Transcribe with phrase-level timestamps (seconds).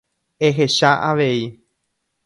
[0.47, 1.41] Ehecha avei.